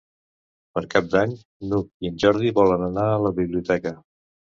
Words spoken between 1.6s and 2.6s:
n'Hug i en Jordi